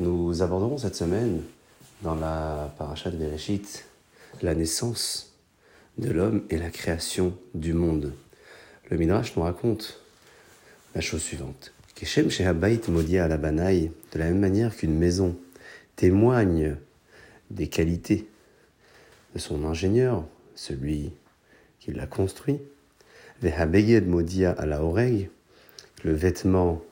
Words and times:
Nous 0.00 0.42
aborderons 0.42 0.76
cette 0.76 0.96
semaine 0.96 1.40
dans 2.02 2.14
la 2.14 2.74
paracha 2.76 3.10
de 3.10 3.16
Bereshit 3.16 3.86
la 4.42 4.54
naissance 4.54 5.32
de 5.96 6.10
l'homme 6.10 6.42
et 6.50 6.58
la 6.58 6.68
création 6.68 7.32
du 7.54 7.72
monde. 7.72 8.12
Le 8.90 8.98
Midrash 8.98 9.34
nous 9.34 9.44
raconte 9.44 10.02
la 10.94 11.00
chose 11.00 11.22
suivante. 11.22 11.72
Keshem 11.94 12.28
Shehabait 12.28 12.82
Modia 12.88 13.24
à 13.24 13.28
la 13.28 13.38
Banaï, 13.38 13.92
de 14.12 14.18
la 14.18 14.26
même 14.26 14.40
manière 14.40 14.76
qu'une 14.76 14.98
maison 14.98 15.34
témoigne 15.96 16.76
des 17.50 17.68
qualités 17.68 18.28
de 19.34 19.38
son 19.38 19.64
ingénieur, 19.64 20.24
celui 20.54 21.12
qui 21.80 21.92
l'a 21.92 22.06
construit. 22.06 22.60
Vehabeged 23.42 24.06
modia 24.06 24.52
à 24.52 24.66
la 24.66 24.82
oreille, 24.82 25.30
le 26.04 26.12
vêtement 26.12 26.82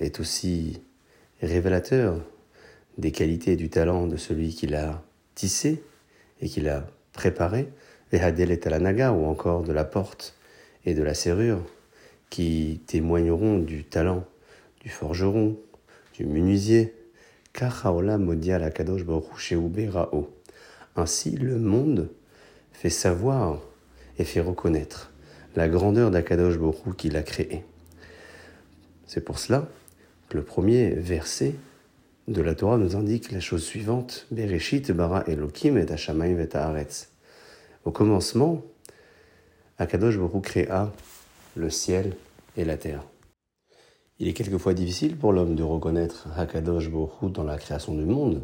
est 0.00 0.20
aussi 0.20 0.82
révélateur 1.40 2.20
des 2.98 3.12
qualités 3.12 3.52
et 3.52 3.56
du 3.56 3.70
talent 3.70 4.06
de 4.06 4.16
celui 4.16 4.54
qui 4.54 4.66
l'a 4.66 5.02
tissé 5.34 5.82
et 6.40 6.48
qui 6.48 6.60
l'a 6.60 6.86
préparé. 7.12 7.68
Vehadelet 8.10 8.66
à 8.66 8.70
la 8.70 8.78
naga 8.78 9.12
ou 9.12 9.26
encore 9.26 9.62
de 9.62 9.72
la 9.72 9.84
porte 9.84 10.34
et 10.84 10.94
de 10.94 11.02
la 11.02 11.14
serrure 11.14 11.62
qui 12.30 12.80
témoigneront 12.86 13.58
du 13.58 13.84
talent 13.84 14.24
du 14.80 14.88
forgeron, 14.88 15.56
du 16.14 16.24
menuisier, 16.24 16.94
ainsi, 20.96 21.30
le 21.30 21.58
monde 21.58 22.10
fait 22.72 22.90
savoir 22.90 23.60
et 24.18 24.24
fait 24.24 24.40
reconnaître 24.40 25.10
la 25.56 25.68
grandeur 25.68 26.10
d'Akadosh 26.10 26.58
Borou 26.58 26.92
qu'il 26.92 27.16
a 27.16 27.22
créé. 27.22 27.64
C'est 29.06 29.24
pour 29.24 29.38
cela 29.38 29.68
que 30.28 30.36
le 30.36 30.44
premier 30.44 30.90
verset 30.90 31.54
de 32.28 32.42
la 32.42 32.54
Torah 32.54 32.76
nous 32.76 32.94
indique 32.94 33.32
la 33.32 33.40
chose 33.40 33.64
suivante 33.64 34.26
Bereshit 34.30 34.92
bara 34.92 35.24
Elohim 35.26 35.78
et 35.78 35.86
et. 35.86 37.08
Au 37.84 37.90
commencement, 37.90 38.62
Akadosh 39.78 40.18
Borou 40.18 40.40
créa 40.40 40.92
le 41.56 41.70
ciel 41.70 42.14
et 42.56 42.64
la 42.64 42.76
terre. 42.76 43.02
Il 44.20 44.26
est 44.26 44.32
quelquefois 44.32 44.74
difficile 44.74 45.16
pour 45.16 45.32
l'homme 45.32 45.54
de 45.54 45.62
reconnaître 45.62 46.26
Hakadosh 46.36 46.90
Borou 46.90 47.28
dans 47.28 47.44
la 47.44 47.56
création 47.56 47.94
du 47.94 48.04
monde, 48.04 48.42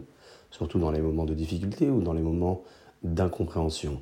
surtout 0.53 0.79
dans 0.79 0.93
les 0.93 1.01
moments 1.01 1.25
de 1.25 1.35
difficulté 1.35 1.91
ou 1.91 2.01
dans 2.01 2.13
les 2.13 2.23
moments 2.23 2.63
d'incompréhension. 3.03 4.01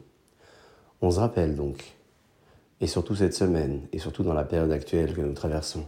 On 1.01 1.11
se 1.11 1.19
rappelle 1.19 1.56
donc, 1.56 1.95
et 2.83 2.87
surtout 2.87 3.14
cette 3.14 3.33
semaine, 3.33 3.81
et 3.92 3.98
surtout 3.98 4.23
dans 4.23 4.34
la 4.34 4.45
période 4.45 4.70
actuelle 4.70 5.14
que 5.14 5.23
nous 5.23 5.33
traversons, 5.33 5.87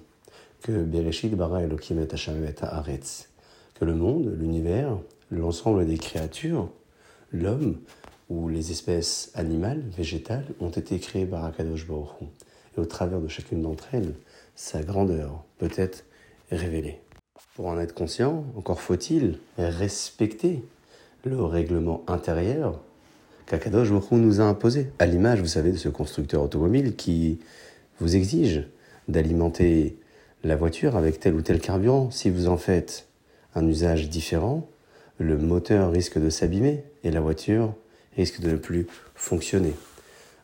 que 0.62 0.72
Bereshit 0.82 1.34
bara 1.34 1.62
Elohim 1.62 1.98
et 1.98 2.64
Haaretz, 2.64 3.28
que 3.74 3.84
le 3.84 3.94
monde, 3.94 4.34
l'univers, 4.38 4.96
l'ensemble 5.30 5.84
des 5.84 5.98
créatures, 5.98 6.70
l'homme 7.30 7.78
ou 8.30 8.48
les 8.48 8.70
espèces 8.70 9.32
animales, 9.34 9.82
végétales, 9.94 10.46
ont 10.60 10.70
été 10.70 10.98
créées 10.98 11.26
par 11.26 11.44
Hakadosh 11.44 11.86
Baruch 11.86 12.08
Et 12.76 12.80
au 12.80 12.84
travers 12.84 13.20
de 13.20 13.28
chacune 13.28 13.62
d'entre 13.62 13.88
elles, 13.92 14.14
sa 14.54 14.82
grandeur 14.82 15.44
peut 15.58 15.70
être 15.76 16.04
révélée. 16.50 17.00
Pour 17.54 17.66
en 17.66 17.78
être 17.78 17.94
conscient, 17.94 18.44
encore 18.56 18.80
faut-il 18.80 19.38
respecter 19.58 20.64
le 21.24 21.42
règlement 21.42 22.02
intérieur 22.06 22.80
qu'Akadosh 23.46 23.90
Baruch 23.90 24.10
nous 24.12 24.40
a 24.40 24.44
imposé, 24.44 24.88
à 24.98 25.06
l'image, 25.06 25.40
vous 25.40 25.46
savez, 25.46 25.72
de 25.72 25.76
ce 25.76 25.88
constructeur 25.88 26.42
automobile 26.42 26.96
qui 26.96 27.38
vous 28.00 28.16
exige 28.16 28.66
d'alimenter 29.08 29.96
la 30.42 30.56
voiture 30.56 30.96
avec 30.96 31.20
tel 31.20 31.34
ou 31.34 31.42
tel 31.42 31.60
carburant. 31.60 32.10
Si 32.10 32.30
vous 32.30 32.48
en 32.48 32.56
faites 32.56 33.06
un 33.54 33.66
usage 33.66 34.08
différent, 34.08 34.68
le 35.18 35.38
moteur 35.38 35.92
risque 35.92 36.18
de 36.18 36.30
s'abîmer 36.30 36.84
et 37.04 37.10
la 37.10 37.20
voiture 37.20 37.74
risque 38.16 38.40
de 38.40 38.50
ne 38.50 38.56
plus 38.56 38.86
fonctionner. 39.14 39.74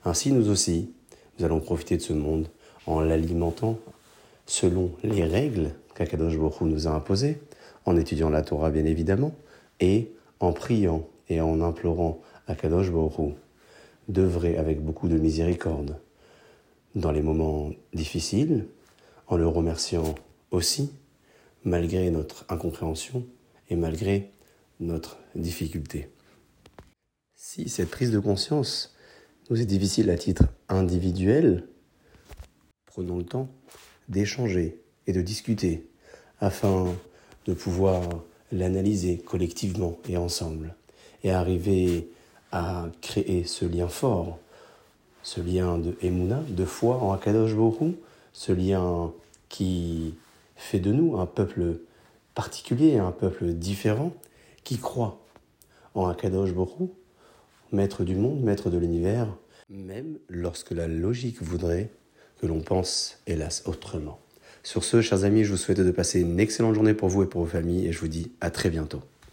Ainsi, 0.05 0.33
nous 0.33 0.49
aussi, 0.49 0.93
nous 1.41 1.47
allons 1.47 1.61
profiter 1.61 1.97
de 1.97 2.03
ce 2.03 2.13
monde 2.13 2.49
en 2.87 3.01
l'alimentant 3.01 3.79
selon 4.45 4.93
les 5.03 5.25
règles 5.25 5.71
qu'Akadosh 5.95 6.37
Baruch 6.37 6.61
nous 6.61 6.87
a 6.87 6.91
imposées, 6.91 7.41
en 7.87 7.97
étudiant 7.97 8.29
la 8.29 8.43
Torah 8.43 8.71
bien 8.71 8.85
évidemment, 8.85 9.35
et 9.81 10.13
en 10.39 10.53
priant 10.53 11.09
et 11.31 11.41
en 11.41 11.63
implorant 11.63 12.21
Akadosh 12.47 12.91
Baruch 12.91 13.35
d'œuvrer 14.09 14.59
avec 14.59 14.85
beaucoup 14.85 15.09
de 15.09 15.17
miséricorde 15.17 15.97
dans 16.95 17.11
les 17.11 17.23
moments 17.23 17.71
difficiles, 17.95 18.67
en 19.27 19.39
le 19.39 19.47
remerciant 19.47 20.15
aussi, 20.51 20.93
malgré 21.65 22.11
notre 22.11 22.45
incompréhension 22.51 23.25
et 23.71 23.77
malgré 23.77 24.31
notre 24.79 25.17
difficulté. 25.35 26.11
Si 27.35 27.71
cette 27.71 27.91
prise 27.91 28.11
de 28.11 28.19
conscience 28.19 28.95
nous 29.51 29.61
est 29.61 29.67
difficile 29.67 30.11
à 30.11 30.17
titre 30.17 30.45
individuel, 30.69 31.67
prenons 32.87 33.19
le 33.19 33.25
temps 33.25 33.49
d'échanger 34.09 34.81
et 35.09 35.13
de 35.13 35.21
discuter 35.23 35.89
afin 36.41 36.87
de 37.47 37.55
pouvoir 37.55 38.03
l'analyser 38.53 39.19
collectivement 39.19 39.99
et 40.09 40.17
ensemble 40.17 40.77
et 41.25 41.33
arriver 41.33 42.09
à 42.53 42.87
créer 43.01 43.43
ce 43.43 43.65
lien 43.65 43.89
fort, 43.89 44.39
ce 45.25 45.41
lien 45.41 45.79
de 45.79 45.97
de 46.01 46.65
foi 46.65 46.99
en 46.99 47.13
Akadosh 47.13 47.57
Borou, 47.57 47.97
ce 48.33 48.53
lien 48.53 49.13
qui 49.49 50.15
fait 50.55 50.79
de 50.79 50.93
nous 50.93 51.19
un 51.19 51.27
peuple 51.27 51.81
particulier, 52.37 52.99
un 52.99 53.11
peuple 53.11 53.53
différent, 53.53 54.13
qui 54.63 54.79
croit 54.79 55.21
en 55.95 56.07
Akadosh 56.07 56.53
Borou, 56.53 56.95
maître 57.73 58.05
du 58.05 58.17
monde, 58.17 58.43
maître 58.43 58.71
de 58.71 58.79
l'univers, 58.79 59.29
même 59.69 60.19
lorsque 60.29 60.73
la 60.73 60.89
logique 60.89 61.43
voudrait 61.43 61.91
que 62.41 62.47
l'on 62.47 62.61
pense, 62.61 63.19
hélas, 63.27 63.63
autrement. 63.67 64.19
Sur 64.63 64.85
ce, 64.85 65.01
chers 65.01 65.25
amis, 65.25 65.45
je 65.45 65.53
vous 65.53 65.57
souhaite 65.57 65.81
de 65.81 65.91
passer 65.91 66.21
une 66.21 66.41
excellente 66.41 66.75
journée 66.75 66.95
pour 66.95 67.09
vous 67.09 67.23
et 67.23 67.27
pour 67.27 67.43
vos 67.43 67.47
familles 67.47 67.87
et 67.87 67.93
je 67.93 68.01
vous 68.01 68.09
dis 68.09 68.33
à 68.41 68.51
très 68.51 68.71
bientôt. 68.71 69.01